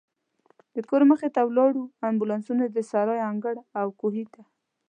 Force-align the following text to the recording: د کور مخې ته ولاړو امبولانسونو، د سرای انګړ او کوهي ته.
د 0.73 0.77
کور 0.89 1.01
مخې 1.11 1.29
ته 1.35 1.41
ولاړو 1.45 1.83
امبولانسونو، 2.09 2.63
د 2.69 2.77
سرای 2.91 3.19
انګړ 3.31 3.55
او 3.79 3.87
کوهي 3.99 4.25
ته. 4.33 4.41